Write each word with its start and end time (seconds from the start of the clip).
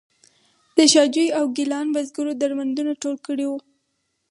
د 0.75 0.77
شاه 0.91 1.09
جوی 1.13 1.27
او 1.37 1.45
ګیلان 1.55 1.87
بزګرو 1.95 2.31
درمندونه 2.41 2.91
ټول 3.01 3.15
کړي 3.27 3.45
وو. 3.47 3.57